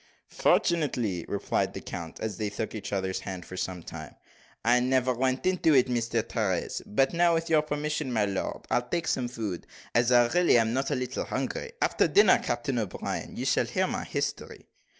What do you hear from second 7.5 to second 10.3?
your permission, my lord, I'll take some food, as I